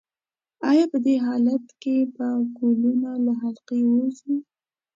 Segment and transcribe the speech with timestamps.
[0.69, 4.35] ایا په دې حالت کې به ګلوله له حلقې ووځي؟